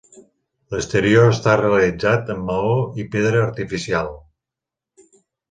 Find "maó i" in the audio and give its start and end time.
2.47-3.07